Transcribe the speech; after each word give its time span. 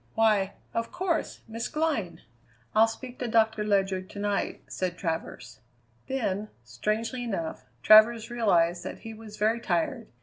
Why, 0.15 0.53
of 0.73 0.91
course, 0.91 1.41
Miss 1.47 1.67
Glynn!" 1.67 2.21
"I'll 2.73 2.87
speak 2.87 3.19
to 3.19 3.27
Doctor 3.27 3.63
Ledyard 3.63 4.09
to 4.09 4.17
night," 4.17 4.63
said 4.67 4.97
Travers. 4.97 5.59
Then, 6.07 6.47
strangely 6.63 7.23
enough, 7.23 7.65
Travers 7.83 8.31
realized 8.31 8.83
that 8.83 9.01
he 9.01 9.13
was 9.13 9.37
very 9.37 9.59
tired. 9.59 10.07